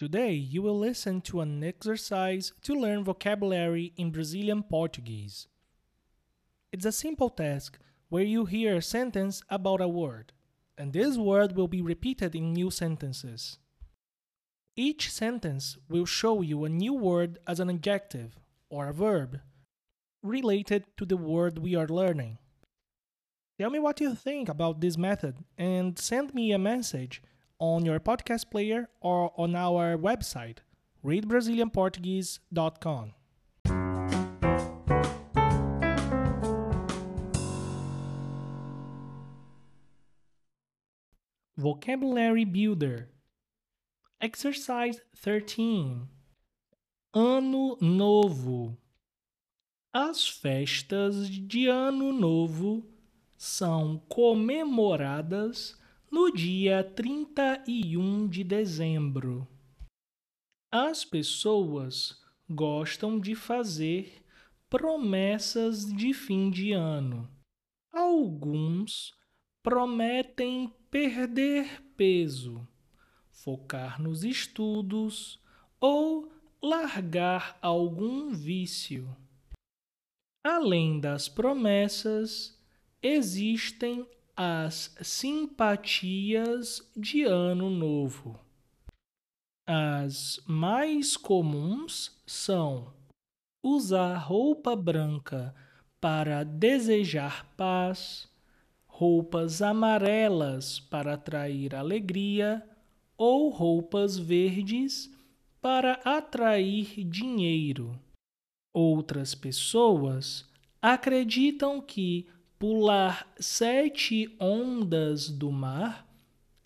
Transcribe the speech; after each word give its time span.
Today, 0.00 0.32
you 0.32 0.62
will 0.62 0.78
listen 0.78 1.20
to 1.20 1.42
an 1.42 1.62
exercise 1.62 2.54
to 2.62 2.72
learn 2.72 3.04
vocabulary 3.04 3.92
in 3.98 4.10
Brazilian 4.10 4.62
Portuguese. 4.62 5.46
It's 6.72 6.86
a 6.86 6.90
simple 6.90 7.28
task 7.28 7.78
where 8.08 8.24
you 8.24 8.46
hear 8.46 8.76
a 8.76 8.82
sentence 8.82 9.42
about 9.50 9.82
a 9.82 9.88
word, 9.88 10.32
and 10.78 10.94
this 10.94 11.18
word 11.18 11.54
will 11.54 11.68
be 11.68 11.82
repeated 11.82 12.34
in 12.34 12.54
new 12.54 12.70
sentences. 12.70 13.58
Each 14.74 15.12
sentence 15.12 15.76
will 15.86 16.06
show 16.06 16.40
you 16.40 16.64
a 16.64 16.70
new 16.70 16.94
word 16.94 17.38
as 17.46 17.60
an 17.60 17.68
adjective 17.68 18.38
or 18.70 18.88
a 18.88 18.94
verb 18.94 19.40
related 20.22 20.84
to 20.96 21.04
the 21.04 21.18
word 21.18 21.58
we 21.58 21.74
are 21.74 21.88
learning. 21.88 22.38
Tell 23.58 23.68
me 23.68 23.78
what 23.78 24.00
you 24.00 24.14
think 24.14 24.48
about 24.48 24.80
this 24.80 24.96
method 24.96 25.44
and 25.58 25.98
send 25.98 26.32
me 26.32 26.52
a 26.52 26.58
message 26.58 27.20
on 27.60 27.84
your 27.84 28.00
podcast 28.00 28.50
player 28.50 28.88
or 29.00 29.32
on 29.36 29.54
our 29.54 29.96
website, 29.96 30.58
readbrazilianportuguese.com. 31.04 33.12
Vocabulary 41.56 42.44
Builder. 42.46 43.10
Exercise 44.18 45.02
13 45.22 46.08
Ano 47.14 47.76
Novo. 47.80 48.76
As 49.92 50.26
festas 50.26 51.28
de 51.28 51.66
Ano 51.66 52.12
Novo 52.12 52.86
são 53.36 53.98
comemoradas 54.08 55.76
no 56.10 56.32
dia 56.32 56.82
31 56.82 58.26
de 58.26 58.42
dezembro. 58.42 59.46
As 60.72 61.04
pessoas 61.04 62.20
gostam 62.48 63.20
de 63.20 63.36
fazer 63.36 64.20
promessas 64.68 65.86
de 65.86 66.12
fim 66.12 66.50
de 66.50 66.72
ano. 66.72 67.30
Alguns 67.92 69.16
prometem 69.62 70.72
perder 70.90 71.80
peso, 71.96 72.66
focar 73.30 74.02
nos 74.02 74.24
estudos 74.24 75.40
ou 75.78 76.32
largar 76.60 77.56
algum 77.62 78.30
vício. 78.30 79.16
Além 80.42 80.98
das 80.98 81.28
promessas, 81.28 82.58
existem 83.00 84.06
as 84.42 84.96
simpatias 85.02 86.90
de 86.96 87.24
Ano 87.24 87.68
Novo. 87.68 88.40
As 89.66 90.40
mais 90.46 91.14
comuns 91.14 92.18
são 92.26 92.90
usar 93.62 94.16
roupa 94.16 94.74
branca 94.74 95.54
para 96.00 96.42
desejar 96.42 97.44
paz, 97.54 98.30
roupas 98.86 99.60
amarelas 99.60 100.80
para 100.80 101.12
atrair 101.12 101.74
alegria 101.74 102.66
ou 103.18 103.50
roupas 103.50 104.16
verdes 104.16 105.14
para 105.60 106.00
atrair 106.02 107.04
dinheiro. 107.04 107.92
Outras 108.72 109.34
pessoas 109.34 110.48
acreditam 110.80 111.78
que 111.78 112.26
pular 112.60 113.26
sete 113.40 114.36
ondas 114.38 115.30
do 115.30 115.50
mar 115.50 116.06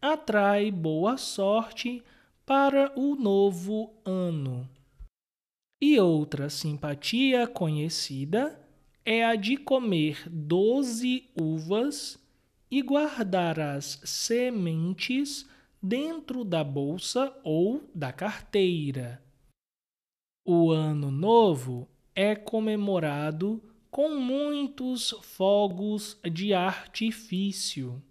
atrai 0.03 0.69
boa 0.69 1.17
sorte 1.17 2.03
para 2.45 2.92
o 2.98 3.14
novo 3.14 3.95
ano. 4.05 4.69
E 5.81 6.01
outra 6.01 6.51
simpatia 6.51 7.47
conhecida 7.47 8.61
é 9.05 9.25
a 9.25 9.36
de 9.36 9.56
comer 9.56 10.29
doze 10.29 11.30
uvas 11.41 12.18
e 12.68 12.83
guardar 12.83 13.61
as 13.61 14.01
sementes 14.05 15.48
dentro 15.80 16.45
da 16.45 16.64
bolsa 16.64 17.33
ou 17.45 17.89
da 17.95 18.13
carteira. 18.13 19.23
O 20.45 20.73
Ano 20.73 21.13
Novo 21.13 21.89
é 22.17 22.35
comemorado 22.35 23.63
com 23.94 24.08
muitos 24.08 25.10
fogos 25.22 26.18
de 26.28 26.52
artifício. 26.52 28.02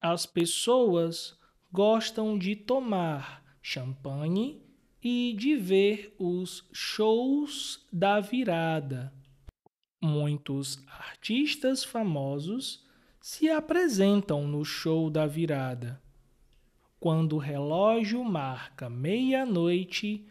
As 0.00 0.24
pessoas 0.24 1.38
gostam 1.70 2.38
de 2.38 2.56
tomar 2.56 3.44
champanhe 3.60 4.64
e 5.02 5.34
de 5.36 5.54
ver 5.54 6.16
os 6.18 6.66
shows 6.72 7.86
da 7.92 8.20
virada. 8.20 9.12
Muitos 10.02 10.82
artistas 10.88 11.84
famosos 11.84 12.82
se 13.20 13.50
apresentam 13.50 14.48
no 14.48 14.64
show 14.64 15.10
da 15.10 15.26
virada. 15.26 16.02
Quando 16.98 17.36
o 17.36 17.38
relógio 17.38 18.24
marca 18.24 18.88
meia-noite, 18.88 20.26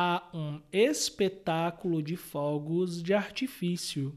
há 0.00 0.30
um 0.32 0.62
espetáculo 0.72 2.02
de 2.02 2.16
fogos 2.16 3.02
de 3.02 3.12
artifício. 3.12 4.16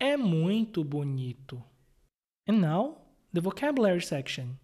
É 0.00 0.16
muito 0.16 0.82
bonito. 0.82 1.62
And 2.48 2.60
now, 2.60 3.06
the 3.30 3.42
vocabulary 3.42 4.00
section. 4.00 4.54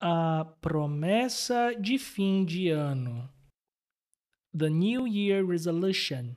A 0.00 0.44
promessa 0.60 1.72
de 1.80 1.96
fim 1.96 2.44
de 2.44 2.70
ano. 2.70 3.30
The 4.52 4.68
New 4.68 5.06
Year 5.06 5.46
Resolution. 5.46 6.34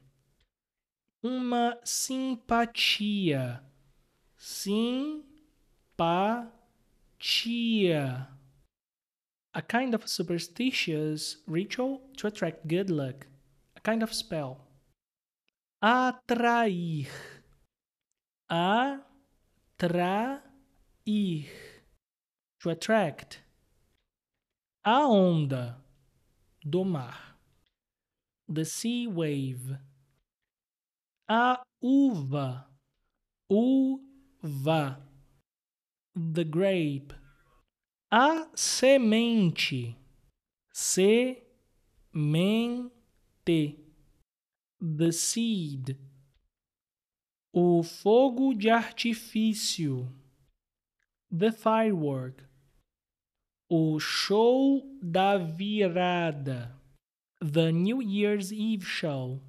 Uma 1.24 1.80
simpatia. 1.84 3.64
Simpatia 4.38 5.26
a 9.56 9.62
kind 9.62 9.96
of 9.96 10.08
superstitious 10.08 11.38
ritual 11.48 12.02
to 12.18 12.28
attract 12.28 12.68
good 12.68 12.90
luck, 12.90 13.26
a 13.78 13.80
kind 13.80 14.04
of 14.04 14.14
spell. 14.14 14.60
Atrair. 15.82 17.08
Atrair. 18.52 20.42
To 22.60 22.70
attract. 22.70 23.42
A 24.84 25.00
onda 25.08 25.76
do 26.68 26.84
mar. 26.84 27.16
The 28.50 28.66
sea 28.66 29.08
wave. 29.08 29.78
A 31.30 31.60
uva. 31.82 32.66
Uva. 33.50 34.98
The 36.16 36.44
grape 36.44 37.14
a 38.18 38.48
semente, 38.56 39.94
semente, 40.72 41.36
the 44.80 45.12
seed, 45.12 45.98
o 47.52 47.84
fogo 47.84 48.54
de 48.54 48.70
artifício, 48.70 50.10
the 51.30 51.52
firework, 51.52 52.42
o 53.70 54.00
show 54.00 54.82
da 55.04 55.38
virada, 55.38 56.72
the 57.42 57.70
New 57.70 58.02
Year's 58.02 58.54
Eve 58.54 58.88
show. 58.88 59.42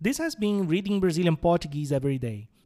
This 0.00 0.16
has 0.16 0.34
been 0.34 0.66
Reading 0.66 0.98
Brazilian 0.98 1.36
Portuguese 1.36 1.92
every 1.92 2.18
day 2.18 2.48